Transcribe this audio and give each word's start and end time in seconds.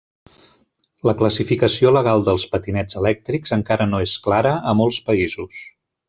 La 1.09 1.13
classificació 1.19 1.91
legal 1.97 2.25
dels 2.31 2.45
patinets 2.55 2.99
elèctrics 3.03 3.53
encara 3.61 3.87
no 3.93 3.99
és 4.09 4.15
clara 4.29 4.55
a 4.71 4.79
molts 4.83 4.99
països. 5.11 5.61